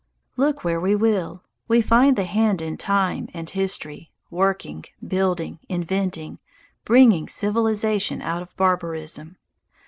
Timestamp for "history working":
3.47-4.85